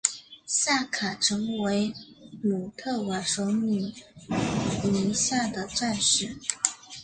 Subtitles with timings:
[0.47, 1.93] 夏卡成为
[2.41, 3.93] 姆特瓦首领
[4.81, 6.37] 麾下的战士。